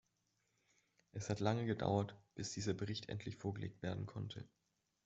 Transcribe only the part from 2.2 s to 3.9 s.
bis dieser Bericht endlich vorgelegt